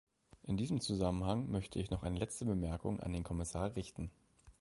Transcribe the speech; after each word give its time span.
In 0.41 0.57
diesem 0.57 0.81
Zusammenhang 0.81 1.51
möchte 1.51 1.77
ich 1.77 1.91
noch 1.91 2.01
eine 2.01 2.17
letzte 2.17 2.43
Bemerkung 2.45 2.99
an 3.01 3.13
den 3.13 3.23
Kommissar 3.23 3.75
richten. 3.75 4.09